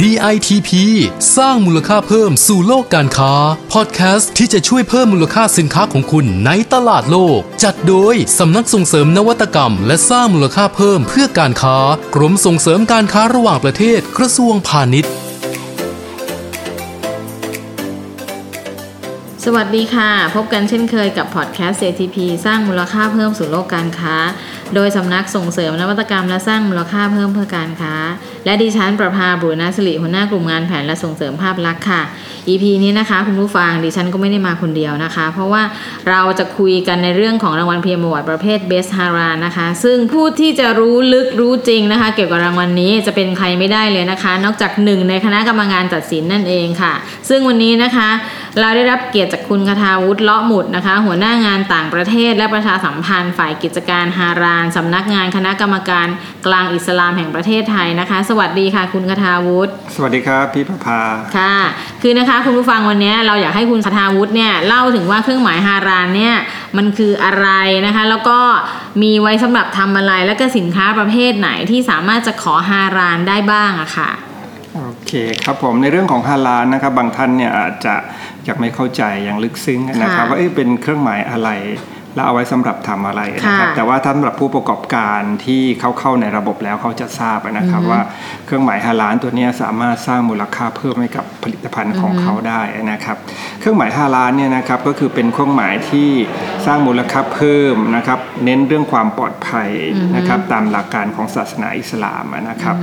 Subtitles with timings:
[0.00, 0.70] DITP
[1.36, 3.34] สร้างมูลค่าเพิ่มสู่โลกการค้า
[3.72, 11.78] พอดแคสต์ที่จะช่วยเพิ่มมูลค่าสินค้าของคุณในตลาดโลก จัดโดย สำนักส่งเสริมนวัตกรรม และสร้างมูลค่าเพิ่มเพื่อการค้า
[12.14, 15.12] กรมส่งเสริมการค้าระหว่างประเทศกระทรวงพาณิชย์
[19.44, 22.16] สวัสดีค่ะ พบกันเช่นเคยกับพอดแคสต์ CTP
[22.46, 24.14] สร้างมูลค่าเพิ่มสู่โลกการค้า
[24.74, 27.94] โดยสำนักส่งเสริมนวัตกรรมและสร้างมูลค่าเพิ่มเพื่อการค้า
[28.44, 32.02] และดิฉันประภาบุรณสิริหัวหน้ากลุ่มงานแผนและส่งเสริมภาพลักษณ์ค่ะ
[32.48, 35.62] EP นี้นะคะคุณผู้ฟังดิฉันก็ไม่ได้มาคนเดียวนะคะ เพราะว่า
[36.08, 46.92] เราจะคุยกันในเรื่องของรางวัล PM Award ประเภท Best Halal นะคะ ซึ่งผู้ที่จะรู้ลึกรู้จริงนะคะ เกี่ยวกับรางวัลนี้จะเป็นใครไม่ได้เลยนะคะ นอกจากหนึ่งในคณะกรรมการตัดสินนั่นเองค่ะ
[47.28, 48.08] ซึ่งวันนี้นะคะ
[48.60, 56.06] เราได้รับเกียรติจากคุณคทาวุฒิเลาะหมุดนะคะ หัวหน้างานต่างประเทศและประชาสัมพันธ์ฝ่ายกิจการฮาลาลสำนักงานคณะกรรมการ
[56.46, 61.00] กลางอิสลามแห่งประเทศไทยนะคะ สวัสดีค่ะ คุณคทาวุฒิสวัสดีครับพี่ประภา
[61.36, 61.56] ค่ะ
[62.02, 66.34] คือนะคะคุณผู้ฟังวันนี้เราอยากให้คุณคทาวุฒิเนี่ยเล่าถึงว่าเครื่องหมายฮารานเนี่ย
[66.76, 67.48] มันคืออะไร
[67.86, 68.38] นะคะ แล้วก็
[69.02, 74.25] มีไว้สำหรับทำอะไรแล้วก็สินค้าประเภทไหนที่สามารถจะขอฮารานได้บ้างอะค่ะโอ
[75.08, 75.12] เค
[75.44, 77.94] ครับผมในเรื่องของฮาลาลนะครับบางท่านเนี่ยอาจจะ
[78.48, 81.48] ยังไม่เข้าใจอย่างลึกซึ้งนะครับค่ะว่าเอ๊ะเป็นเครื่องหมายอะไร
[82.16, 88.00] แล้วเอาไว้สำหรับทำอะไรนะครับค่ะแต่ว่าท่านสำหรับผู้ประกอบการที่เข้าเข้าในระบบแล้วเขาจะทราบนะครับว่า
[88.46, 92.60] เครื่องหมายฮาลาลตัวเนี้ยสามารถสร้างมูลค่าเพิ่มให้กับผลิตภัณฑ์ของเขาได้
[92.92, 93.16] นะครับ
[93.60, 96.08] เครื่องหมายฮาลาลเนี่ยนะครับก็คือเป็นเครื่องหมายที่
[96.66, 99.70] สร้างมูลค่าเพิ่มนะครับเน้นเรื่องความปลอดภัย
[100.16, 102.76] นะครับตามหลักการของศาสนาอิสลามอะนะครับ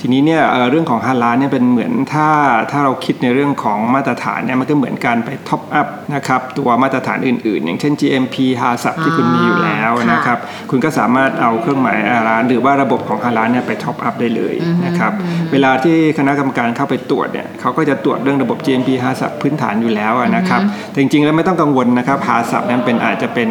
[0.00, 2.28] ทีนี้เนี่ยเอ่อเรื่องของฮาลาลเนี่ยเป็นเหมือนถ้า
[2.70, 10.38] ถ้าเราคิดในเรื่องของมาตรฐานเนี่ยมันก็เหมือนการไป top upนะครับตัวมาตรฐานอื่นๆ อย่างเช่น GMP ฮาสับที่คุณมีอยู่แล้วค่ะนะครับ
[10.70, 14.54] คุณก็สามารถเอาเครื่องหมายฮาลาลหรือว่าระบบของฮาลาลเนี่ยไปท็อปอัพได้เลย
[14.86, 15.12] นะครับ
[15.52, 23.50] เวลาที่คณะกรรมการเข้าไปตรวจเนี่ยเขาก็จะตรวจเรื่องระบบ GMP ฮาสับพื้นฐานอยู่แล้วอะนะครับแต่จริงๆแล้วไม่ต้องกังวลนะครับฮาสับนั้นเป็นอาจจะเป็น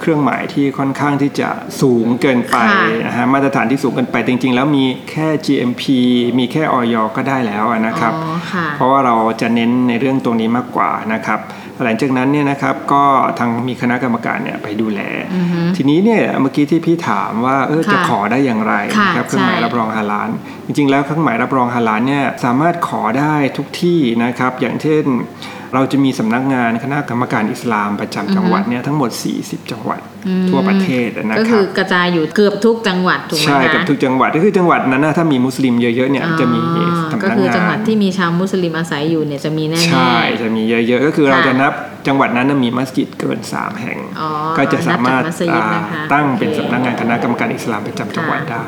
[0.00, 1.48] เครื่องหมายที่ค่อนข้างที่จะ
[1.80, 5.82] สูงเกินไปค่ะนะฮะมาตรฐานที่สูงเกินไปจริง ๆ แล้วมีแค่ GMP
[6.38, 11.40] มีแค่ออยก็ได้แล้วอะนะครับอ๋อค่ะเพราะว่าเราจะเน้นในเรื่องตรงนี้มากกว่านะครับ
[11.84, 13.04] หลังจากนั้นเนี่ยนะครับก็
[13.38, 15.00] ทางมีคณะกรรมการเนี่ยไปดูแล
[15.76, 20.30] ทีนี้เนี่ยเมื่อกี้ที่พี่ถามว่าเออค่ะจะขอได้อย่างไรค่ะนะครับเครื่องหมายใช่รับรองฮาลาล
[20.66, 25.04] จริงๆ แล้วเครื่องหมายรับรองฮาลาลเนี่ยสามารถขอได้ทุกที่นะครับอย่างเช่น
[25.74, 29.10] เราจะมีสำนักงานคณะกรรมการอิสลามประจำจังหวัดเนี่ยทั้งหมด
[29.40, 30.00] 40 จังหวัด
[30.50, 41.72] ทั่วประเทศนะก็คคืรัอบกระจายอยู่เกือบทุกจังหวัดถูกไหมใช่คะกับทุกจังหวัดก็คือจังหวัดนั้นนะถ้ามีมุสลิมเยอะๆเนี่ยจะมีอ๋อสำก็นักคืองาจังหวัดนที่มีชาวมุสลิมอาศัยอยู่เนี่ยจะมีแน่ๆใช่จะมีเยอะๆก็คือเราค่ะจะนับ
[42.06, 48.66] จังหวัดนั้นนะมีมัสยิดเกิน 3 แห่งอ๋อก็จะสามารถนับจากมัสยิดนะคะอ่าตั้งเป็นโอเคสำนักงานคณะกรรมการอิสลามประจำจังหวัดค่ะได้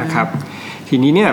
[0.00, 0.26] นะครับ
[0.88, 1.30] ทีนี้เนี่ย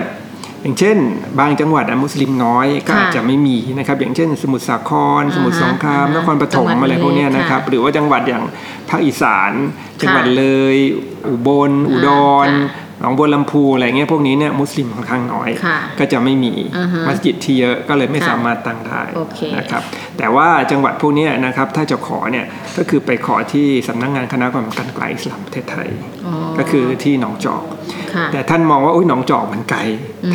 [0.63, 0.97] อย่างเช่น
[1.39, 4.91] บางจังหวัดอะมุสลิมน้อยก็ค่ะอาจจะไม่มีนะครับ อย่างเช่น สมุทรสาค
[5.21, 8.43] ร สมุทรสงครามอ่านฮะครปฐมจังหวัดอะไรพวกเนี้ยเล็กนะครับค่ะหรือว่าจังหวัดอย่าง
[8.89, 9.51] ภาคอีสาน
[10.01, 10.75] จังหวัดค่ะเลย
[11.27, 12.09] อุบล อุด
[12.47, 19.83] รค่ะหนองบัวลำพูอะไรเงี้ยพวกนี้เนี่ยมุสลิมค่อนข้างน้อยค่ะก็จะไม่มีอ่าฮะมัสยิดที่เยอะก็เลยไม่ค่ะสามารถตั้งได้โอเคนะครับ
[20.17, 22.45] แต่ว่าจังหวัดพวกเนี้ยนะครับถ้าจะขอเนี่ย
[22.77, 25.87] ก็คือไปขอที่สำนักงานคณะกรรมการกลางอิสลามประเทศไทย
[26.25, 27.63] อ๋อก็คือที่หนองจอก
[28.13, 29.79] ค่ะแต่ท่านมองว่าอุ้ยหนองจอกมันไกล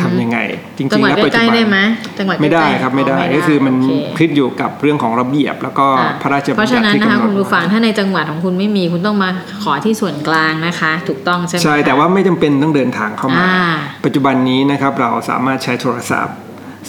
[0.01, 0.37] ทำยังไง
[0.77, 1.77] จริจังงหๆวัดแล้วปัจใกจุล้บัๆนได้ไหม
[2.17, 9.29] จังหวัดไม่ได้ใกล้ๆครับไม่ได้อ๋อก็คือมันโเคขึ้นอยู่กับเรื่องของระเบียบ แล้วก็ค่ะพระราชเพบัญราะญัฉะตินั้นที่นะคะกำหนคุณดผู้ฟังถ้าในจังหวัดของคุณไม่มีคุณต้องมา
[9.63, 13.61] ขอที่ส่วนกลางนะคะ ถูกต้องใช่ไหมใช่คะแต่ว่าไม่จำเป็นต้องเดินทางเข้ามาอ่า
[14.05, 16.35] ปัจจุบันนี้นะครับเราสามารถใช้โทรศัพท์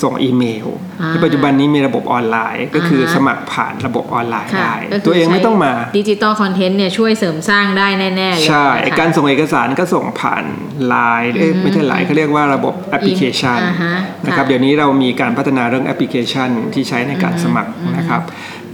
[0.02, 0.66] ส่งอีเมล
[1.00, 10.44] อ่าในปัจจุบันนี้มีระบบออนไลน์ก็คืออาฮะสมัครผ่านระบบออนไลน์ค่ะได้ก็คือตัวเองไม่ต้องมา digital content เนี่ยช่วยเสริมสร้างได้แน่ๆเลยใช่ไหมคะการส่งเอกสารก็ส่งผ่าน
[10.86, 13.96] ไลน์เอ้ยไม่ใช่ไลน์เขาเรียกว่าระบบแอปพลิเคชันอ่าฮะ
[14.26, 18.22] นะครับค่ะเดี๋ยวนี้เรามีการพัฒนาเรื่องแอปพลิเคชันที่ใช้ในการสมัครนะครับ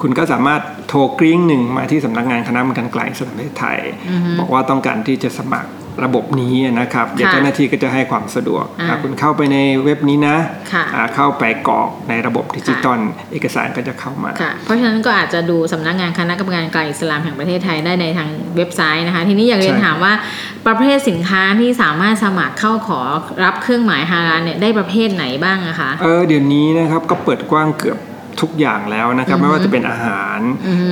[0.00, 3.78] คุณก็สามารถโทรกริ้งหนึ่งมาที่สำนักงานคณะกรรมการกลางสประเทศไทย
[4.38, 5.70] บอกว่าต้องการที่จะสมัคร
[6.04, 10.36] ระบบนี้นะครับเดี๋ยวค่ะเจ้าหน้าที่ก็จะให้ความสะดวกอ่าอะคุณเข้าไปในเว็บนี้นะ
[10.72, 12.98] ค่ะอ่าเข้าไปกรอกในระบบดิจิตอล
[13.32, 20.12] เอกสารก็จะเข้ามาค่ะเพราะฉะนั้นก็อาจจะดูสำนักงานคณะกรรมการกลางอิสลามแห่งประเทศไทยได้ในทางเว็บไซต์นะคะ ทีนี้อยากเรียนใช่ถามว่า
[20.66, 23.00] ประเภทสินค้าที่สามารถสมัครเข้าขอ
[23.44, 27.98] รับเครื่องหมายฮาลาลเนี่ยได้ประเภทไหนบ้างอะคะเออเดี๋ยวนี้นะครับก็เปิดกว้างเกือบ
[28.40, 30.38] ทุกอย่างแล้วนะครับ ไม่ว่าจะเป็นอาหาร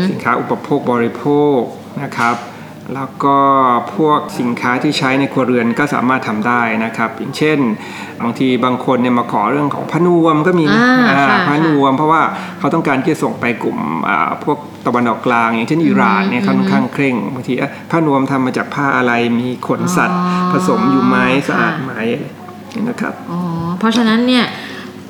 [0.08, 1.24] สินค้าอุปโภคบริโภ
[1.58, 1.60] ค
[2.02, 2.36] นะครับ
[2.94, 3.36] แล้วก็
[3.96, 7.58] พวกสินค้าที่ใช้ในครัวเรือนก็สามารถทำได้นะครับ อย่างเช่น
[8.22, 12.22] บางทีบางคนเนี่ยมาขอเรื่องของพะนวมก็มีนะอ่าอ่าค่ะพะนวม เพราะว่า
[12.58, 13.78] เขาต้องการที่จะส่งไปกลุ่ม
[14.08, 21.92] อ่าพวกตะวันออกกลาง อย่างเช่นอิหร่านเนี่ยเขาค่อนข้างเคร่งบางทีเอ๊ะผ้านวมทำมาจากผ้าอะไรมีขนสัตว์อ๋อผสมอยู่ไหมค่ะสะอาดไหม
[22.88, 23.40] นะครับอ๋อ
[23.78, 24.44] เพราะฉะนั้นเนี่ย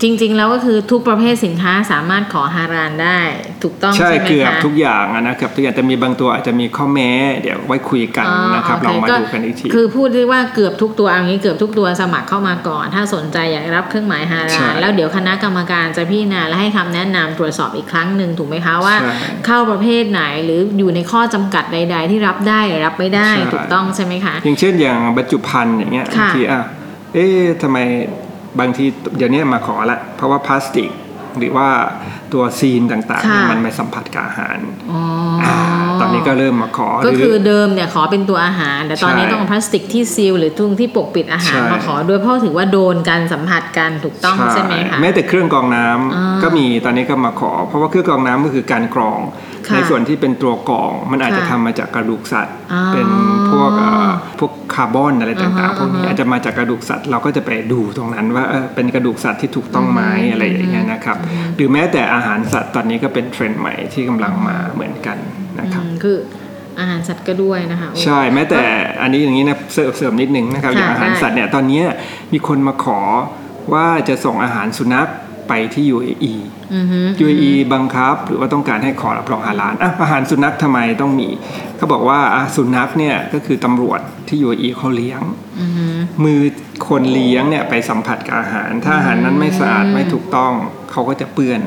[0.02, 3.18] จริงๆ แล้วก็คือทุกประเภทสินค้าสามารถขอฮารานได้
[3.62, 7.10] ถูกต้องใช่ใช่ไหมคะ เกือบทุกอย่างอะนะครับทุกอย่างแต่มีบางตัวอาจจะมีข้อแม้
[7.42, 19.14] เดี๋ยวไว้คุยกันนะครับ โอลองมาคดูกันอีกที คือพูดได้ว่าเกือบทุกตัวเอย่างนี้เกือบทุกตัวสมัครเข้ามาก่อน ถ้าสนใจอยากรับเครื่องหมายฮาใช่รานแล้วเดี๋ยวคณะกรรมการจะพิจารณาและให้คำแนะนำตรวจสอบอีกครั้งหนึ่งถูกไหมคะว่า ใช่
[19.46, 26.62] เข้าประเภทไหนหรืออยู่ในข้อจำกัดใด ๆ ที่รับได้หรือรับไม่ได้ใช่ ถูกต้องใช่ไหมคะ อย่างเช่นอย่างบรรจุภัณฑ์อย่างเงี้ยค่ะบางทีอะ
[27.14, 27.78] เอ๊ะทำไม
[28.60, 28.84] บางที
[29.16, 30.90] เดี๋ยวนี้มาขอละ เพราะว่าพลาสติก
[31.38, 31.68] หรือว่า
[32.32, 34.58] ตัวซีนต่างๆเนี่ยค่ะมันไม่สัมผัสกับอาหาร
[34.92, 35.00] อ๋อ
[35.44, 35.54] อา
[36.00, 49.20] ตอนนี้ก็เริ่มมาขอ ก็หรืคือเดิมเนี่ยขอเป็นตัวอาหาร แต่ตอนนี้ใช่ต้องเอาพลาสติกที่ซีลหรือทุ่งที่ปกปิดอาหารใช่มาขอด้วยเพราะถือว่าโดนการสัมผัสกันถูกต้องใช่ไหมคะแม้แต่เครื่องกรองน้ำอ่าก็มีตอนนี้ก็มาขอ เพราะว่าเครื่องกรองน้ำก็คือการกรอง
[49.68, 53.06] ค่ะในส่วนที่เป็นตัวกรอง มันอาจจะค่ะทำมาจากกระดูกสัตว์อ๋อเป็น
[53.54, 60.02] พวกเอ่อพวกคาร์บอนอะไรอ่าต่างฮะๆพวกนี้อ่าฮะอาจจะมาจากกระดูกสัตว์เราก็จะไปดูตรงนั้นว่าเออเป็นกระดูกสัตว์ที่ถูกต้องไหม
[60.32, 61.16] อะไรอย่างเงี้ยนะครับ
[61.56, 65.16] หรือแม้แต่อาหารสัตว์ตอนนี้ก็เป็นเทรนด์ใหม่ที่กำลังมาเหมือนกัน
[65.60, 66.16] นะครับอืมคือ
[66.80, 68.62] อาหารสัตว์ก็ด้วยนะคะโอ้ใช่แม้แต่
[69.02, 71.82] อันนี้อย่างนี้นะเสริมเสริมนิดนึงนะครับค่ะอย่างอาหารได้สัตว์เนี่ยตอนนี้
[72.32, 73.00] มีคนมาขอ
[73.74, 75.08] ว่าจะส่งอาหารสุนัข
[75.48, 76.34] ไปที่ UAE
[76.74, 81.28] อือฮึ UAE บังคับ หรือว่าต้องการให้ขอรับรองฮาลาลอะอาหารสุนัขทำไมต้องมี
[81.76, 85.20] เขาบอกว่าอะสุนัขเนี่ยก็คือตำรวจที่ UAE เขาเลี้ยง
[85.60, 85.86] อือฮึ
[86.24, 86.40] มือ
[86.88, 90.52] คนเลี้ยงเนี่ยไปสัมผัสกับอาหาร ถ้าอาหารนั้นไม่สะอาดไม่ถูกต้อง
[90.90, 91.60] เขาก็จะเปื้อน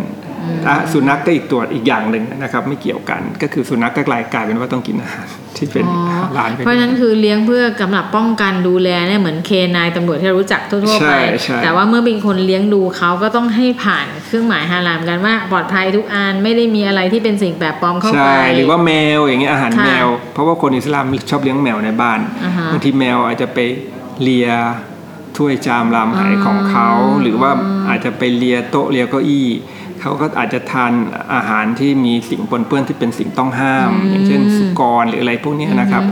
[0.67, 23.59] อะสุนัขก็อีกตัวอีกอย่างหนึ่งนะครับ ไม่เกี่ยวกัน ก็คือสุนัขก็กลายกลายเป็นว่าต้องกินอาหารที่เป็นอ๋อฮาลาลไปเพราะฉะนั้นคือเลี้ยงเพื่อกำลับป้องกันดูแลเนี่ยเหมือนเคนายตำรวจที่เรารู้จักทั่วๆใช่ไปใช่แต่ว่าเมื่อเป็นคนเลี้ยงดูเขาก็ต้องให้ผ่านเครื่องหมายฮาลาลกันว่าปลอดภัยทุกอันไม่ได้มีอะไรที่เป็นสิ่งแปลกปลอมเข้าไปใช่หรือว่าแมวอย่างเงี้ยอาหารค่ะแมว เพราะว่าคนอิสลามชอบเลี้ยงแมวในบ้านอ่าฮะบางทีแมวอาจจะไป
[24.21, 24.49] เลีย
[25.37, 26.89] ถ้วยจามรามไหายอ๋อของเขา
[27.21, 27.51] หรือว่า
[27.89, 29.47] อาจจะไปเลียโต๊ะเลียเก้าอี้
[30.01, 30.91] เขาก็อาจจะทาน
[31.33, 36.03] อาหารที่มีสิ่งปนเปื้อนที่เป็นสิ่งต้องห้าม อย่างเช่นสุกรหรืออะไรพวกเนี้ยนะครับ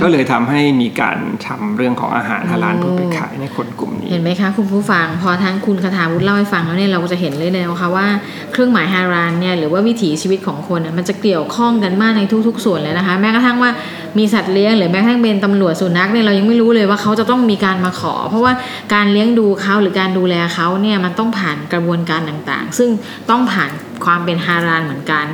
[0.00, 8.06] ก็เลยทำให้มีการทำเรื่องของอาหารฮาลาลเพื่อไปขายในคนกลุ่มนี้ เห็นไหมคะคุณผู้ฟัง พอทั้งคุณคาถาวุฒิเล่าให้ฟังแล้วเนี่ยเราก็จะเห็นเลยนะคะว่า
[8.52, 13.70] เครื่องหมายฮารานเนี่ยหรือว่าวิถีชีวิตของคนน่ะมันจะเกี่ยวข้องกันมากในทุก ๆ ส่วนเลยนะคะ แม้กระทั่งว่า
[14.18, 18.52] มีสัตว์เลี้ยงหรือแม้กระทั่งเป็นตำรวจสุนัขเนี่ยเรายังไม่รู้เลยว่าเขาจะต้องมีการมาขอ เพราะว่า
[18.94, 22.90] การเลี้ยงดูเขาหรือการดูแลเขาเนี่ยมันต้องผ่านกระบวนการต่างๆ ซึ่ง
[23.30, 23.70] ต้องผ่าน
[24.04, 25.24] ความเป็นฮารานเหมือนกัน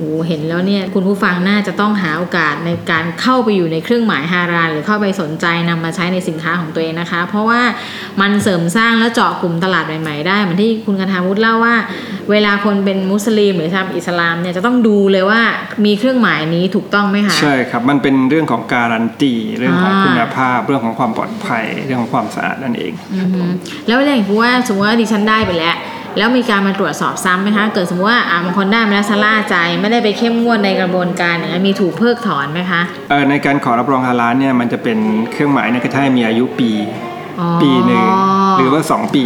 [0.00, 7.60] โอ้เห็นแล้วเนี่ยคุณผู้ฟังน่าจะต้องหาโอกาสในการเข้าไปอยู่ในเครื่องหมายฮารานหรือเข้าไปสนใจนำมาใช้ในสินค้าของตัวเองนะคะ เพราะว่า
[8.20, 11.76] มันเสริมสร้างและเจาะกลุ่มตลาดใหม่ๆได้เหมือนที่คุณคาทาวุฒิเล่าว่า
[12.30, 15.40] เวลาคนเป็นมุสลิมหรือทำอิสลามเนี่ยจะต้องดูเลยว่า
[15.84, 23.40] มีเครื่องหมายนี้ถูกต้องไหมคะใช่ครับมันเป็นเรื่องของการันตีเรื่องของอ่าคุณภาพ เรื่องของความปลอดภัยเรื่องของความสะอาดนั่นเองอือฮึ
[23.88, 25.76] แล้วอย่างที่ว่าสมมติว่าดิฉันได้ไปแล้ว
[26.18, 32.80] แล้วมีการมาตรวจสอบซ้ำไหมคะ เกิดสมมติว่าอ่าบางคนได้มาแล้วชะล่าใจไม่ได้ไปเข้มงวดในกระบวนการอย่างนี้ยมีถูกเพิกถอนไหมคะ
[33.10, 34.98] เอ่อในการขอรับรองฮาลาลเนี่ยมันจะเป็น
[35.32, 36.70] เครื่องหมายเนี่ยก็จะให้มีอายุปี
[37.40, 38.04] อ๋อปีหนึ่ง
[38.58, 39.24] หรือว่า 2 ปี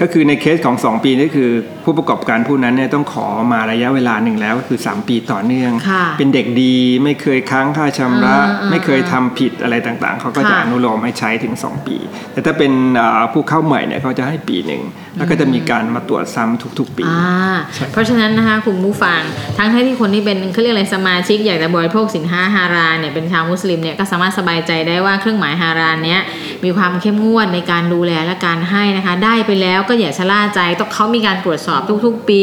[0.00, 1.50] ก็คือในเคสของ 2 ปีนี่คือ
[1.84, 6.74] ผู้ประกอบการผู้นั้นเนี่ยต้องขอมาระยะเวลาหนึ่งแล้วก็คือ 3 ปีต่อเนื่องค่ะเป็นเด็กดี
[7.04, 11.96] ไม่เคยค้างค่าชำระอ่าอ่าไม่เคยทำผิดอะไรต่างๆ เขาก็จะค่ะอนุโลมให้ใช้ถึง 2 ปี
[12.32, 14.82] แต่ถ้าเป็นเอ่อผู้เข้าใหม่เนี่ยเขาจะให้ปีหนึ่ง
[15.16, 17.56] แล้วก็จะมีการมาตรวจซ้ำทุก ๆ ปีอ่า
[17.92, 19.20] เพราะฉะนั้นนะคะคุณผู้ฟัง
[19.58, 26.20] ทั้งที่คนที่เป็นเขาเรียกอะไรสมาชิกอยากจะบริโภคสินค้าฮารานเนี่ยเป็นชาวมุสลิมเนี่ยก็สามารถสบายใจได้ว่าเครื่องหมายฮารานเนี้ย
[26.64, 32.42] มีความเข้มงวดในการดูแลและการให้นะคะ ได้ไปแล้วก็อย่าชะล่าใจต้องเขามีการตรวจสอบทุกๆปี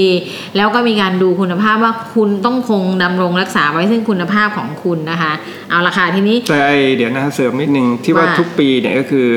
[0.55, 5.31] แล้วก็มีการดูคุณภาพว่าคุณต้องคงดำรงรักษาไว้ซึ่งคุณภาพของคุณนะคะ
[5.69, 9.27] เอาละค่ะทีนี้แต่ไอเดี๋ยวนะเสริมนิดนึงที่ว่าว่าทุกปีเนี่ยก็คือ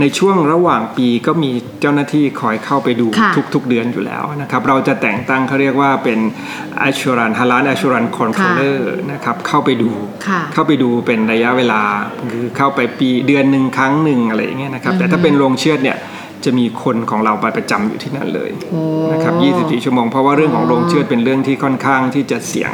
[0.00, 1.50] ในช่วงระหว่างปีก็มี
[1.80, 6.18] เจ้าหน้าที่คอยเข้าไปดูค่ะทุก ๆ เดือนอยู่แล้วนะครับ เราจะแต่งตั้งเขาเรียกว่าเป็น
[6.88, 8.80] assurance ฮาลาน assurance controller
[9.12, 9.90] นะครับเข้าไปดู
[10.28, 11.82] ค่ะเข้าไปดูเป็นระยะเวลา
[12.32, 15.98] คือเข้าไปปีเดือนหนึ่งครั้งหนึ่งอะไรอย่างเงี้ยนะครับแต่ถ้าเป็นโรงเชือดเนี่ย
[16.44, 18.80] จะมีคนของเราไปประจำอยู่ที่นั่นเลยโอ้
[19.12, 22.72] นะครับ24 ชั่วโมง เพราะว่าเรื่องของโรงเชือดเป็นเรื่องที่ค่อนข้างที่จะเสี่ยง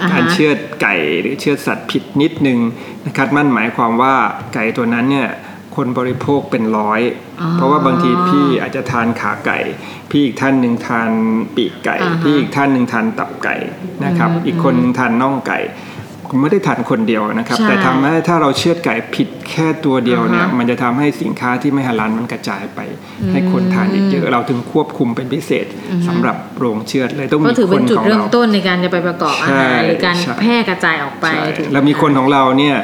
[0.00, 2.58] อ่าฮะการเชือดไก่หรือเชือดสัตว์ผิดนิดนึง
[3.06, 4.14] นะครับนั่นหมายความว่า
[4.54, 5.28] ไก่ตัวนั้นเนี่ย
[5.76, 7.00] คนบริโภคเป็นร้อย
[7.40, 9.58] อ๋อเพราะว่าบางทีพี่อาจจะทานขาไก่
[10.10, 11.10] พี่อีกท่านหนึ่งทาน
[11.56, 13.56] ปีกไก่อ่าฮะพี่อีกท่านหนึ่งทานตับไก่
[14.04, 15.58] นะครับอืมอีกคนหนึ่งทานน่องไก่
[16.42, 22.80] ไม่ได้ทานคนเดียวนะครับใช่แต่ทำให้ถ้าเราเชือดไก่ผิดแค่ตัวเดียวเนี่ยอ่าฮะมันจะทำให้สินค้าที่ไม่ฮาลาลมันกระจายไป
[23.32, 25.66] ให้คนทานอีกเยอะเราถึงควบคุมเป็นพิเศษ
[26.08, 32.76] สำหรับโรงเชือดเลยต้องก็มีถือคเป็นนจุดของเริ่มเราต้นในการจะไปประกอบอาหารใช่หรือการใช่แพร่กระจายออกไปใช่ถูกไหแล้วมีคนของเราเนี่ย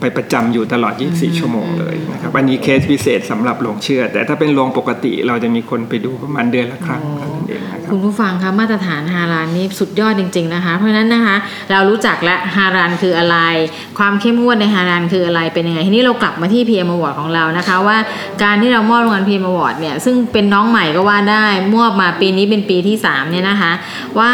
[0.00, 7.02] ไปประจำอยู่ตลอด 24 ชั่วโมงเลยนะครับอันนี้เคสพิเศษสำหรับโรงเชื่อดแต่ถ้าเป็นโรงปกติเราจะมีคนไปดูประมาณเดือนละครั้ง
[7.48, 11.36] เองนะครับคุณผู้ฟังคะมาตรฐานฮารานนี่สุดยอดจริง ๆนะคะ เพราะฉะนั้นนะคะ
[11.70, 13.36] เรารู้จักและฮารานคืออะไร
[13.98, 17.98] ความเข้มงวดในฮารานคืออะไรเป็นยังไงทีนี้เรากลับมาที่ PM Award ของเรานะคะว่า
[18.42, 23.72] การที่เรามอบรางวัล PM Award เนี่ยซึ่งเป็นน้องใหม่ก็ว่าได้มอบมาปีนี้เป็นปีที่สามเนี่ยนะคะ
[24.18, 24.30] ว่า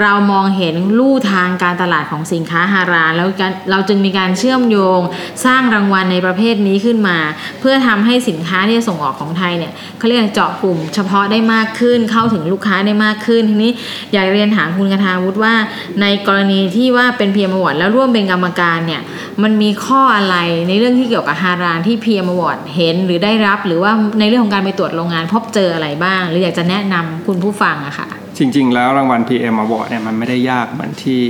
[0.00, 3.28] เรามองเห็นลู่ทางการตลาดของสินค้าฮารานแล้ว
[3.70, 5.00] เราจึงมีการเชื่อมโยง
[5.44, 7.18] สร้างรางวัลในประเภทนี้ขึ้นมา
[7.60, 13.72] เพื่อทำให้สินค้าที่ส่งออกของไทยเนี่ยเขาเรียกเจาะกลุ่มเฉพาะได้มากขึ้นเข้าถึงลูกค้าได้มากขึ้นทีนี้
[14.12, 15.54] อยากเรียนถามคุณกทาวุฒิว่า
[16.00, 19.02] ในกรณีที่ว่าเป็นเพียมวอร์ดแล้วร่วมเป็นกรรมการเนี่ย
[19.42, 20.36] มันมีข้ออะไร
[20.68, 31.22] ในเรื่องที่เกี่ยวกับฮารานที่เพียมวอร์ดเห็นหรือได้รับ หรือว่าในเรื่องของการไปตรวจโรงงานพบเจออะไรบ้าง หรืออยากจะแนะนำคุณผู้ฟังอะค่ะ จริง ๆ แล้วรางวัล PM Award เนี่ยมันไม่ได้ยากเหมือนที่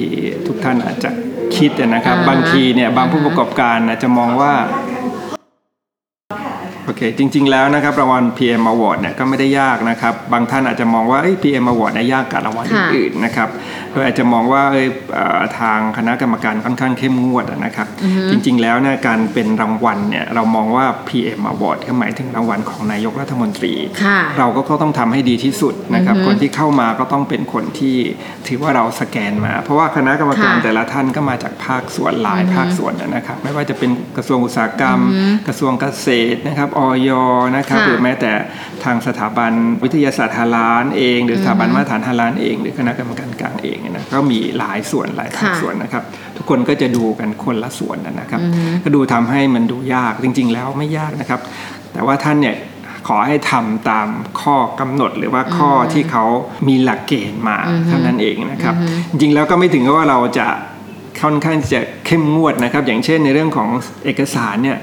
[0.46, 1.10] ทุกท่านอาจจะ
[1.56, 4.52] คิดนะครับอ่าฮะบางทีเนี่ยบางผู้อ่าฮะประกอบการอาจจะมองว่า
[6.86, 13.48] โอเค จริง ๆ แล้วนะครับรางวัล PM Award เนี่ยก็ไม่ได้ยากนะครับ บางท่านอาจจะมองว่าเอ้ย PM Award เนี่ยยากกว่ารางวัลค่ะอื่นๆนะครับ
[13.92, 17.86] โดยอาจจะมองว่าเอ้ยเอ่อทางคณะกรรมการค่อนข้างเข้มงวดอะนะครับ
[18.30, 23.74] จริง ๆ แล้วเนี่ยการเป็นรางวัลเนี่ยเรามองว่า PM Award ก็หมายถึงรางวัลของนายกรัฐมนตรี
[24.04, 27.96] ค่ะเราก็ก็ต้องทำให้ดีที่สุดนะครับอือฮึคนที่เข้ามาก็ต้องเป็นคนที่
[28.46, 37.10] ถือว่าเราสแกนมา เพราะว่าคณะกรรมการค่ะแต่ละท่านก็มาจากภาคส่วนหลายอือฮึภาคส่วนนะครับ ไม่ว่าจะเป็นกระทรวงอุตสาหกรรมอือฮึกระทรวงเกษตรนะครับออย
[37.56, 38.32] นะครับค่ะหรือแม้แต่
[38.84, 46.02] ทางสถาบันวิทยาศาสตร์ฮาลานเอง หรือสถาบันมาตรฐานฮาลานเอง หรือคณะกรรมการกลางเองนะก็มีหลายส่วนหลายภาคค่ะส่วนนะครับ
[46.36, 51.40] ทุกคนก็จะดูกันคนละส่วนนะครับอือฮึก็ดูทำให้มันดูยากจริง ๆ แล้วไม่ยากนะครับ
[51.92, 52.56] แต่ว่าท่านเนี่ย
[53.08, 54.08] ขอให้ทำตาม
[54.40, 56.24] ข้อกำหนดหรือว่าข้อที่เขา
[56.68, 60.46] มีหลักเกณฑ์มาอือฮึเท่านั้นเองนะครับอือฮึจริงๆแล้วก็ไม่ถึงกับว่าเราจะ
[61.22, 63.68] ค่อนข้างจะเข้มงวดนะครับ อย่างเช่นในเรื่องของ
[64.04, 64.78] เอกสารเนี่ย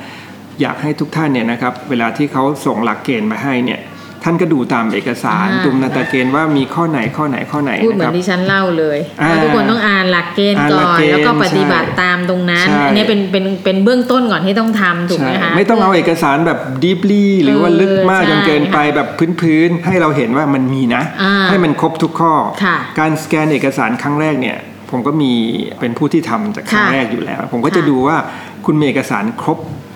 [0.61, 3.81] อยากให้ทุกท่านเนี่ยนะครับเวลาที่เขาส่งหลักเกณฑ์มาให้เนี่ย
[4.23, 19.07] ท่านก็ดูตามเอกสารอ่าตุมนาตาเกณฑ์ว่ามีข้อไหนข้อไหนข้อไหนพูดเหมืนะอคนรับที่ฉันเล่าเลยอ่าว่าทุกคนต้องอ่านหลักเกณฑ์อ่านก่หลัอกนเกณฑ์แล้วก็ปฏิบัติใช่ตามตรงนั้นใช่อันนี้เป็นเป็นเป็นเบื้องต้นก่อนที่ต้องทำถูกไหมคะใช่ไม่ต้องเอาเอกสารแบบ deeply หรือว่าลึกมากเออจนเกินไปใช่แบบ
[19.41, 24.57] พื้นๆให้เราเห็นว่ามันมีนะอ่าให้มันครบทุกข้อค่ะการสแกนเอกสารครั้งแรกเนี่ย
[24.91, 25.31] ผมก็มี
[25.79, 28.17] เป็นผู้ที่ทำจากครั้งค่ะแรกอยู่แล้ว ผมก็จะค่ะดูว่า
[28.65, 29.87] คุณมีเอกสารครบอ่าฮะ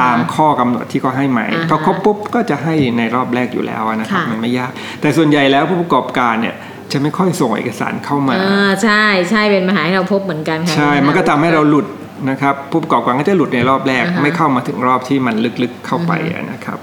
[0.00, 4.70] ตามข้อกำหนดที่เขาให้ไหมอ่าฮะพอครบปุ๊บก็จะให้ในรอบแรกอยู่แล้วนะครับค่ะมันไม่ยาก
[5.00, 6.54] แต่ส่วนใหญ่แล้วผู้ประกอบการเนี่ย
[6.92, 11.86] จะไม่ค่อยส่งเอกสารเข้ามาเออใช่ใช่เป็นปัญหาที่เราพบเหมือนกันค่ะใช่มันก็ทำให้เราหลุด
[12.30, 16.78] นะครับผู้ประกอบการก็จะหลุดในรอบแรกอ่าฮะไม่เข้ามาถึงรอบที่มันลึกๆเข้าไปอะนะครับ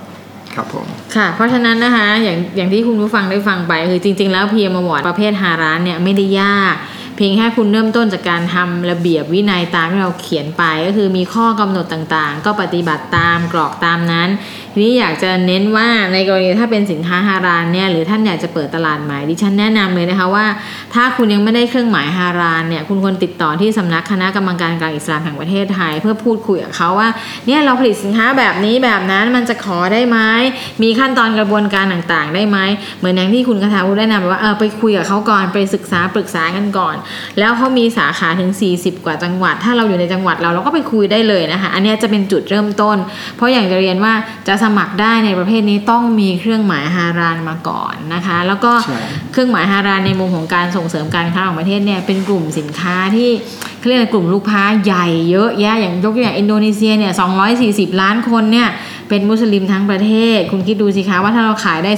[0.55, 14.29] ครับผมค่ะ เพราะฉะนั้นนะคะอย่างอย่างที่คุณผู้ฟังได้ฟังไปคือจริง ๆ แล้วพีเอ็มวอร์ดประเภทฮาร้านเนี่ยไม่ได้ยากเพียงแค่คุณเริ่มต้นจากการทำระเบียบวินัยตามที่เราเขียนไปก็คือมีข้อกำหนดต่างๆ ก็ปฏิบัติตามกรอกตามนั้น
[14.79, 20.45] ทีนี้อยากจะเน้นว่าในกรณีถ้าเป็นสินค้าฮารานเนี่ยหรือท่านอยากจะเปิดตลาดใหม่ดิฉันแนะนำเลยนะคะว่า
[20.93, 27.09] ถ้าคุณยังไม่ได้เครื่องหมายฮารานเนี่ยคุณควรติดต่อที่สำนักคณะกรรมการกลางอิสลามแห่งประเทศไทย เพื่อพูดคุยกับเขาว่า
[27.47, 30.17] เนี่ยเราผลิตสินค้าแบบนี้แบบนั้นมันจะขอได้ไหม
[30.83, 32.57] มีขั้นตอนกระบวนการต่างๆ ได้ไหม
[32.99, 36.95] เหมือนอย่างที่คุณคาทาวุฒิได้นำว่าเออไปคุยกับเขาก่อนไปศึกษาปรึกษากันก่อน
[37.39, 42.97] แล้วเขามีสาขาถึง 40 กว่าจังหวัด ถ้าเราอยู่ในจังหวัดเราเราก็ไปคุยได้เลยนะคะ อันนี้จะเป็นจุดเริ่มต้น
[43.35, 44.13] เพราะอย่างจะเรียนว่า
[44.47, 48.99] จะสมัครได้ในประเภทนี้ต้องมีเครื่องหมายฮารานมาก่อนนะคะ แล้วก็ใช่
[49.31, 53.29] เครื่องหมายฮารานในมุมของการส่งเสริมการค้าของประเทศเนี่ยเป็นกลุ่มสินค้าที่
[53.77, 57.13] เขาเรียกอะไรกลุ่มลูกค้าใหญ่เยอะแยะอย่างยกตัวอย่างอินโดนีเซียเนี่ย
[57.55, 58.67] 240 ล้านคนเนี่ย
[59.09, 61.91] เป็นมุสลิมทั้งประเทศ คุณคิดดูสิคะว่าถ้าเราขายได้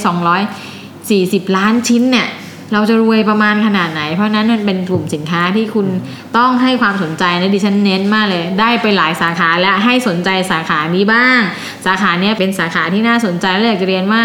[0.76, 2.28] 240 ล้านชิ้นเนี่ย
[2.74, 5.88] เราจะรวยประมาณขนาดไหน เพราะนั้นมันเป็นกลุ่มสินค้าที่คุณ
[6.38, 11.40] ต้องให้ความสนใจนะดิฉันเน้นมากเลย ได้ไปหลายสาขาและให้สนใจสาขานี้บ้าง
[11.86, 14.22] สาขาเนี้ยเป็นสาขาที่น่าสนใจและอยากจะเรียนว่า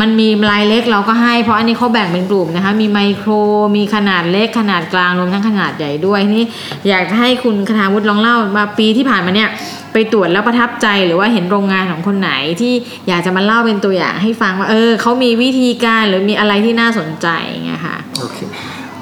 [0.00, 3.30] มันมีรายเล็กเราก็ให้ เพราะอันนี้เขาแบ่งเป็นกลุ่มนะคะ มีไมโคร
[3.76, 6.44] มีขนาดเล็กขนาดกลางรวมทั้งขนาดใหญ่ด้วยนี่
[6.88, 9.50] อยากให้คุณคณาวุฒิลองเล่ามาปีที่ผ่านมาเนี่ย
[9.92, 12.30] ไปตรวจแล้วประทับใจหรือว่าเห็นโรงงานของคนไหน
[12.60, 12.74] ที่
[13.08, 17.26] อยากจะมาเล่าเป็นตัวอย่างให้ฟังว่าเออเขามีวิธีการหรือมีอะไรที่น่าสนใจ
[17.64, 18.38] ไงยค่ะโอเค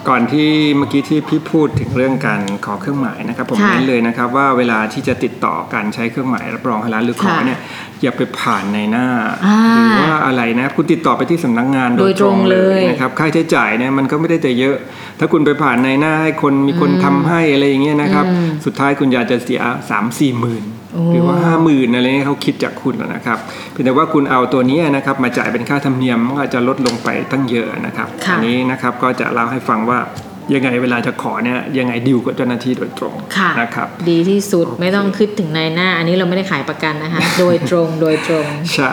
[0.08, 7.60] ก่อนที่เมื่อกี้ที่พี่พูดถึงเรื่องการขอเครื่องหมายนะครับ ผมค่ะเน้นเลยนะครับว่าเวลาที่จะติดต่อการใช้เครื่องหมายรับรองฮาลาลหรือขอค่ะเนี่ย
[8.02, 9.06] อย่าไปผ่านในหน้า
[9.46, 9.58] อ่า
[9.92, 14.76] หรือว่าอะไรนะคุณติดต่อไปที่สำนักงานโดโดยยตตรรงงเลเลยยนะครับค่าใช้จ่ายเนี่ยมันก็ไม่ได้แต่เยอะ
[15.18, 20.79] ถ้าคุณไปผ่านในหน้าให้คนมีคนทำให้อะไรอย่างเงี้ยนะครับอืมสุดท้ายคุณอยากจะเสียสามสี่หมื่นโอ้
[21.12, 23.38] หรือว่าห้าหมื่นอะไรเงี้ยเขาคิดจากคุณแล้วนะครับ
[23.70, 29.98] เพียงแต่ว่าคุณเอาตัวเนี้ยนะครับมาจ่ายเป็นค่าธรรมเนียมมันก็จะลดลงไปตั้งเยอะนะครับค่ะอันี้นะครับก็จะเล่าให้ฟังว่า
[30.54, 38.92] ยังไงเวลาจะขอเนี่ยยังไงดิวกับเจ้าหน้าที่โดยตรงค่ะนะครับ ดีที่สุดโอเคไม่ต้องคิดถึงนายหน้า อันนี้เราไม่ได้ขายประกันนะคะโดยตรงโดยตรง ใช่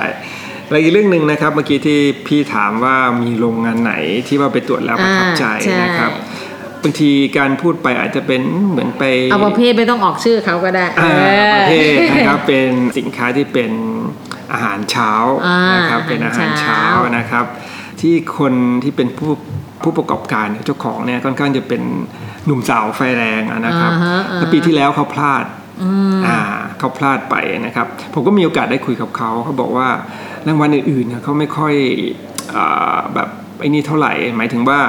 [0.69, 3.93] แล้วอีกเรื่องหนึ่งนะครับเมื่อกี้ที่พี่ถามว่ามีโรงงานไหน
[4.27, 6.11] ที่ว่าไปตรวจแล้วประทับใจอ่าใช่นะครับ
[6.83, 13.71] บางทีการพูดไปอาจจะเป็นเหมือนไปเอาประเภทไม่ต้องออกชื่อเขาก็ได้อ่าออประเภทนะครับเป็นสินค้าที่เป็น
[14.53, 15.11] อาหารเช้า
[15.47, 17.45] อ่านนะครับเป็นอาหารเช้าอาหารเช้านนะครับ
[18.01, 18.53] ที่คน
[18.83, 19.31] ที่เป็นผู้
[19.83, 21.81] ผู้ประกอบการเนี่ยเจ้าของเนี่ยค่อนข้างจะเป็น
[22.45, 25.45] หนุ่มสาวไฟแรงอะนะครับอ่าฮะอ่าแล้วปีที่แล้วเขาพลาด
[25.83, 26.39] อืมอ่า
[26.79, 29.87] เขาพลาดไปนะครับ ผมก็มีโอกาสได้คุยกับเขาเขาบอกว่า
[30.47, 31.75] รางวัลอื่นๆเนี่ยเขาไม่ค่อย
[32.55, 33.29] อาแบบ
[33.59, 34.79] ไอ้นี่เท่าไหร่ หมายถึงว่า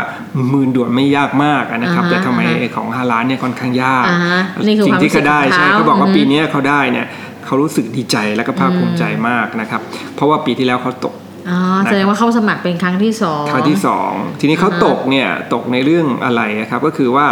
[0.50, 7.06] หมื่นด่วนไม่ยากมากอะนะครับอ่าฮะแต่ทำไมอ่าฮะของฮาร้านเนี่ยค่อนข้างยากอ่าฮะนี่คือสิ่งที่เขาได้ความรู้สึกใช่ของเขาเขาบอกว่าอือฮึปีเนี้ยเขาได้เนี่ย
[7.46, 9.80] เขารู้สึกดีใจแล้วก็ภาคภูมิใจมากนะครับ
[10.14, 11.14] เพราะว่าปีที่แล้วเขาตก
[11.50, 14.10] อ๋อแสดงว่าเข้าสมัครเป็นครั้งที่สองครั้งที่สอง
[14.40, 17.26] ทีนี้เขาอ่าฮะตกเนี่ยตกในเรื่องอะไรนะครับก็คือว่า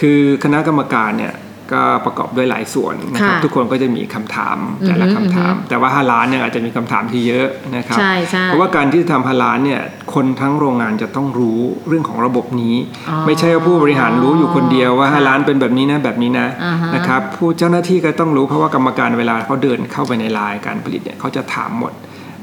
[0.00, 1.32] คือคณะกรรมการเนี่ย
[1.74, 9.82] ก็ประกอบด้วยหลายส่วนนะครับค่ะทุกคนก็จะมีคำถามแต่ละอือฮึคำถามอือฮึแต่ว่าฮาลานเนี่ยอาจจะมีคำถามที่เยอะนะครับใช่ใช่เพราะว่าการที่จะทำฮาลานเนี่ย
[10.14, 12.76] คนทั้งโรงงานจะต้องรู้เรื่องของระบบนี้
[13.08, 21.94] อ๋อไม่ใช่ว่าผู้บริหารรู้อยู่คนเดียวว่าค่ะฮาลานเป็นแบบนี้นะแบบนี้นะอ่าฮะนะครับผู้เจ้าหน้าที่ก็ต้องรู้เพราะว่ากรรมการเวลาเขาเดินเข้าไปในลายการผลิตเนี่ยเขาจะถามหมด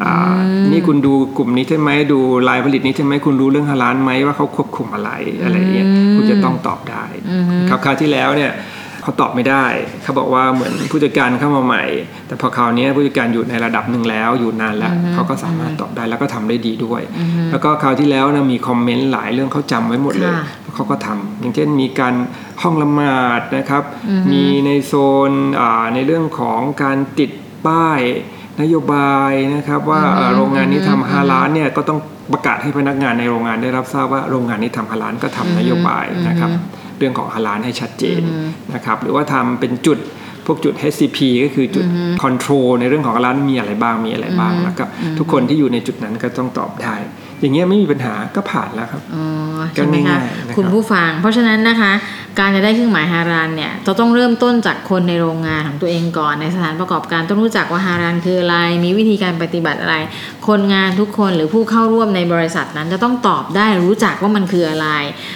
[0.03, 2.19] อ่าอืมนี่คุณดูกลุ่มนี้ใช่ไหมดู
[2.49, 5.11] ลายผลิตนี้ใช่ไหมคุณรู้เรื่องฮาลานไหมว่าเขาควบคุมอะไร
[5.43, 8.51] อะไรอย่างเงี้ยอืมคุณจะต้องตอบได้อือฮึครับคราวที่แล้วเนี่ย
[9.03, 9.65] เขาตอบไม่ได้
[10.03, 11.83] เขาบอกว่าเหมือนผู้จัดการเข้ามาใหม่
[12.27, 22.13] แต่พอคราวนี้ผู้จัดการอยู่ในระดับหนึ่งแล้วอยู่นานแล้วอือฮึเขาก็สามารถตอบได้แล้วก็ทำได้ดีด้วยอือฮึแล้วก็คราวที่แล้วนะมีคอมเมนต์หลายเรื่องเขาจำไว้หมดเลยค่ะแล้วเขาก็ทำอย่างเช่นมีการ
[22.61, 24.93] ห้องละหมาดนะครับอือฮึมีในโซ
[25.29, 27.31] นอ่าในเรื่องของการติด
[27.65, 27.99] ป้าย
[28.61, 31.99] นโยบายนะครับว่าเอ่อโรงงานนี้ทำฮาลาลเนี่ยก็ต้อง
[32.33, 36.51] ประกาศให้พนักงานในโรงงานได้รับทราบว่าโรงงานนี้ทำฮาลาลก็ทำนโยบายนะครับ
[36.99, 38.21] เรื่องของฮาลาลให้ชัดเจน
[38.75, 39.99] นะครับหรือว่าทำเป็นจุด
[40.45, 41.85] พวกจุด HCP ก็คือจุด
[42.23, 44.83] control ในเรื่องของฮาลาลมีอะไรบ้างมีอะไรบ้างแล้วก็
[45.17, 46.95] ทุกคนที่อยู่ในจุดนั้นก็ต้องตอบได้
[47.41, 49.25] อย่างเงี้ยไม่มีปัญหาก็ผ่านแล้วครับอ๋อ
[49.73, 51.91] ใช่ไหมก็คะง่ายๆนะครับคุณผู้ฟัง เพราะฉะนั้นนะคะ
[52.39, 59.95] การจะได้เครื่องหมายฮารานเนี่ยจะต้องเริ่มต้นจากคนในโรงงานของตัวเองก่อนในสถานประกอบการต้องรู้จักว่าฮารานคืออะไร มีวิธีการปฏิบัติอะไร
[60.47, 64.87] คนงานทุกคนหรือผู้เข้าร่วมในบริษัทนั้นจะต้องตอบได้รู้จักว่ามันคืออะไร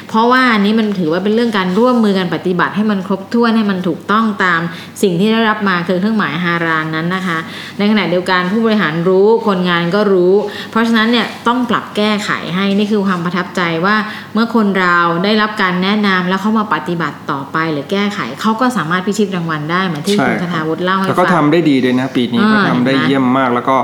[0.09, 4.61] เพราะว่าอันนี้มันถือว่าเป็นเรื่องการร่วมมือกันปฏิบัติให้มันครบถ้วนให้มันถูกต้องตาม
[5.01, 7.37] สิ่งที่ได้รับมาคือเครื่องหมายฮารานนั้นนะคะ
[7.77, 10.33] ในขณะเดียวกันผู้บริหารรู้คนงานก็รู้
[10.71, 13.95] เพราะฉะนั้นเนี่ยต้องปรับแก้ไขให้นี่คือความประทับใจว่า
[14.33, 23.77] เมื่อคนเราได้รับการแนะนำแล้วเขามาปฏิบัติต่อไปหรือแก้ไขเขาก็สามารถพิชิตรางวัลได้เหมือนที่ใช่คุณคทาวุฒิเล่าให้แล้วฟัก็ทำได้ดีด้วยนะ ปีนี้อ่าก็ทำได้เห็นไหมเยี่ยมมากแล้วก็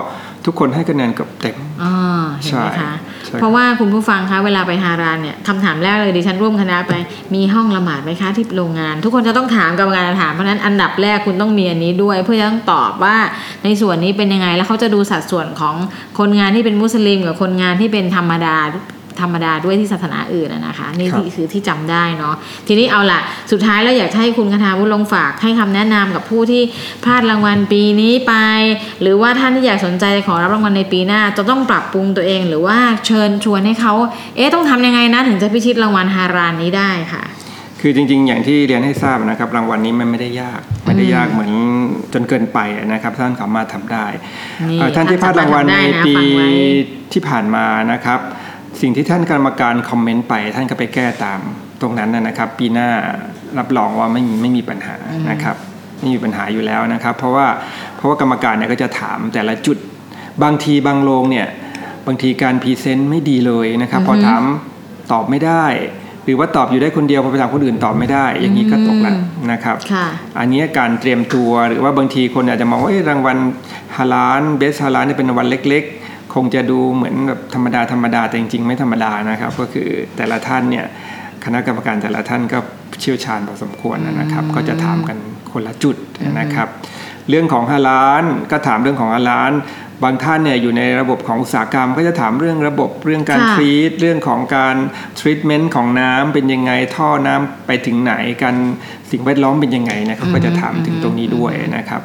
[0.46, 1.96] ทุกคนให้คะแนนเกือบเต็มอ่า
[2.42, 2.90] เห็นไหมใช่คะใช่
[3.40, 6.94] เพราะว่าคุณผู้ฟังคะเวลาไปฮารานเนี่ยคำถามแรกเลยดิฉันร่วมคณะไป
[7.36, 13.18] มีห้องละหมาดไหมคะที่โรงงาน ทุกคนจะต้องถามกรรมการถามเพราะฉะนั้นอันดับแรกคุณต้องมีอันนี้ด้วย เพื่อจะต้องตอบว่า
[13.64, 15.76] ในส่วนนี้เป็นยังไงแล้วเขาจะดูสัดส่วนของ
[16.20, 18.58] คนงานที่เป็นมุสลิมกับคนงานที่เป็นธรรมดา
[19.22, 22.36] ธรรมดาด้วยที่ศาสนาอื่นอะนะคะนี่ครับที่คือที่จำได้เนาะ
[22.68, 26.62] ทีนี้เอาละสุดท้ายแล้วอยากให้คุณคทาวุฒิลงฝากให้คำแนะนำกับผู้ที่
[27.04, 28.34] พลาดรางวัลปีนี้ไป
[29.02, 33.94] หรือว่าท่านที่อยากสนใจจะขอรับรางวัลในปีหน้า จะต้องปรับปรุงตัวเองหรือว่าเชิญชวนให้เขา
[34.36, 37.24] เอ๊ะต้องทำยังไงนะถึงจะพิชิตรางวัลฮารานนี้ได้ค่ะ
[37.84, 41.52] คือจริงๆ อย่างที่เรียนให้ทราบนะครับรางวัลนี้มันไม่ได้ยากไม่ได้ยากเหมือน
[42.14, 42.60] จนเกินไป
[42.94, 44.06] นะครับ ท่านสามารถทำได้
[44.70, 46.50] นี่เอ่อท่านที่พลาดรางวัลท่านในสามารถทำได้นะปีฟังไว้
[47.14, 48.20] ที่ผ่านมานะครับ
[48.82, 51.40] สิ่งที่ท่านกรรมการคอมเมนต์ไป ท่านก็ไปแก้ตาม
[51.82, 52.90] ตรงนั้นนะนะครับ ปีหน้า
[53.58, 54.96] รับรองว่าไม่มีไม่มีปัญหา
[55.32, 55.56] นะครับ
[56.00, 57.48] ไม่มีปัญหาอยู่แล้วนะครับ เพราะว่า
[57.98, 59.78] เพราะว่ากรรมการเนี่ยก็จะถามแต่ละจุด
[60.44, 61.48] บางทีบางโรงเนี่ย
[62.08, 64.44] บางทีการพรีเซนต์ไม่ดีเลยนะครับพอถาม
[65.12, 65.66] ตอบไม่ได้
[66.24, 69.18] หรือว่าตอบอยู่ได้คนเดียวพอไปถามคนอื่นตอบไม่ได้ อย่างนี้ก็ตกแล้ว
[69.52, 70.06] นะครับค่ะ
[70.40, 73.38] อันนี้การเตรียมตัวหรือว่าบางทีคนอาจจะมองว่าเอ้ยรางวัล
[73.98, 80.86] ฮาลานเบสฮาลานเนี่ยเป็นรางวัลเล็กๆ คงจะดูเหมือนแบบธรรมดาธรรมดาแต่จริงๆไม่ธรรมดานะครับ ก็คือแต่ละท่านเนี่ย
[81.46, 82.60] คณะกรรมการแต่ละท่านก็
[83.02, 85.18] เชี่ยวชาญพอสมควรนะครับ ก็จะถามกัน
[85.52, 85.96] คนละจุด
[86.40, 86.68] นะครับ
[87.30, 89.52] เรื่องของฮาลานก็ถามเรื่องของฮาลาน
[90.04, 94.76] บางท่านเนี่ยอยู่ในระบบของอุตสาหกรรม ก็จะถามเรื่องระบบเรื่องการค่ะทรีตเรื่องของการ
[95.20, 98.14] ทรีตเมนต์ของน้ำเป็นยังไงท่อน้ำไปถึงไหน
[98.44, 98.56] การ
[99.12, 102.02] สิ่งแวดล้อมเป็นยังไงนะครับก็จะถามถึงตรงนี้ด้วยนะครับ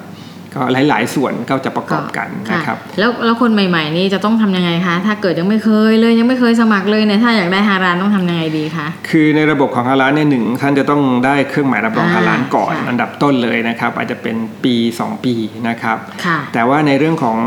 [0.55, 15.35] ก็หลาย ๆ ส่วนก็จะประกอบกันนะครับแล้วแล้วคนใหม่ ๆ นี่จะต้องทำยังไงคะ ถ้าเกิดยังไม่เคยเลยยังไม่เคยสมัครเลยเนี่ยถ้าอยากได้ฮารานต้องทำยังไงดีคะคือในระบบของฮาลานเนี่ยหนึ่งท่านจะต้องได้เครื่องหมายรับรองอ่าฮาลานก่อนค่ะอันดับต้นเลยนะครับ อาจจะเป็นปี 2 ปี
[15.69, 17.39] นะครับค่ะแต่ว่าในเรื่องของ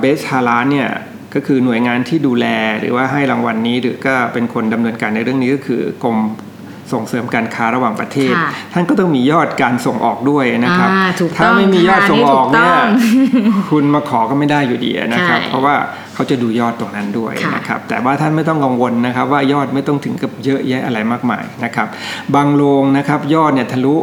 [0.00, 0.90] เบสฮาลานเนี่ย
[1.34, 2.46] ก็คือหน่วยงานที่ดูแล
[2.80, 6.18] หรือว่าให้รางวัลนี้หรือก็เป็นคนดำเนินการในเรื่องนี้ก็คือกรม
[6.92, 15.74] ส่งเสริมการค้าระหว่างประเทศค่ะท่านก็ต้องมียอดการส่งออกด้วยนะครับอ่าถูกถ้าต้องไม่มียอดค่ะส่งออกนี่ถูกต้เนี่อยงคุณมาขอก็ไม่ได้อยู่ดีนะครับใช่เพราะว่า
[16.14, 21.86] เขาจะดูยอดตรงนั้นด้วยค่ะนะครับแต่ว่าท่านไม่ต้องกังวลนะครับ ว่ายอดไม่ต้องถึงกับเยอะแยะอะไรมากมายนะครับ
[22.34, 23.96] บางโรงนะครับยอดเนี่ยทะลุ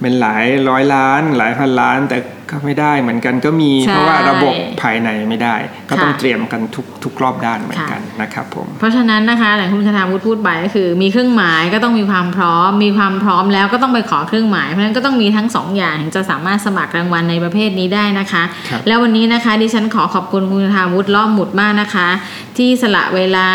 [0.00, 2.18] เป็นหลายร้อยล้าน หลายพันล้านแต่
[2.50, 5.56] ก็ไม่ได้เหมือนกันก็มีใช่เพราะว่าระบบภายในไม่ได้
[5.90, 22.08] ก็ต้องค่ะเตรียมกันทุกทุกรอบด้านเหมือนค่ะกันนะครับผมเพราะฉะนั้นนะคะอย่างคุณคาทาวุฒิพูดไปก็คือ มีเครื่องหมายก็ต้องมีความพร้อม มีความพร้อมแล้วก็ต้องไปขอเครื่องหมายเพราะฉะนั้นก็ต้องมีทั้งสองอย่างถึงจะสามารถสมัครรางวัลในประเภทนี้ได้นะคะครับแล้ววันนี้นะคะดิฉันขอขอบคุณคุณคาทาวุฒิล้อมหมุดมากนะคะ
[22.56, 23.48] ที่สละเวลา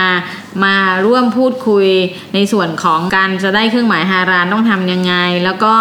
[0.66, 1.88] มาร่วมพูดคุย
[2.34, 5.76] ในส่วนของการจะได้เครื่องหมายฮารานต้องทำยังไง แล้วก็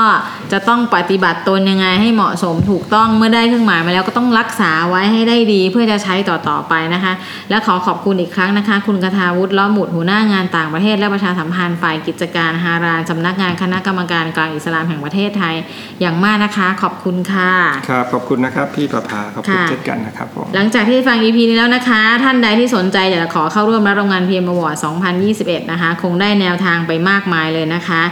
[0.53, 7.13] จะต้องปฏิบัติตนยังไงให้เหมาะสมถูกต้องเมื่อได้เครื่องหมายมาแล้วก็ต้องรักษาไว้ให้ได้ดี เพื่อจะใช้ต่อๆไปนะคะ
[7.51, 15.55] และขอขอบคุณอีกครั้งนะคะ คุณกทาวุฒิล้อมหมุดหัวหน้างานต่างประเทศและประชาสัมพันธ์ฝ่ายกิจการฮารานสำนักงานคณะกรรมการกลางอิสลามแห่งประเทศไทย
[16.01, 17.53] อย่างมากนะคะ ขอบคุณค่ะ
[17.89, 24.77] ครับขอบคุณนะครับพี่ประภาขอบคุณค่ะเช่นกันนะครับผมหลังจากที่ฟัง EP นี้แล้วนะคะ ท่านใดที่สนใจอยากจะขอเข้าร่วมรับรางวัล PM Award
[25.25, 28.03] 2021 นะคะ คงได้แนวทางไปมากมายเลยนะคะ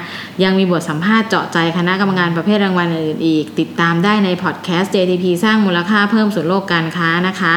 [0.45, 7.55] ยังมีบทสัมภาษณ์เจาะใจคณะกรรมการประเภทรางวัลอื่นๆอีก ติดตามได้ในพอดแคสต์ JTP สร้างมูลค่าเพิ่มสู่โลกการค้านะคะ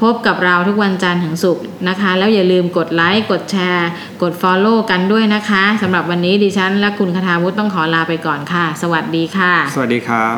[0.00, 3.88] พบกับเราทุกวันจันทร์ถึงศุกร์นะคะ แล้วอย่าลืมกดไลค์กดแชร์
[4.22, 10.36] กด Follow กันด้วยนะคะสำหรับวันนี้ดิฉัน และคุณคทาวุฒิต้องขอลาไปก่อนค่ะ สวัสดีค่ะ สวัสดีครับ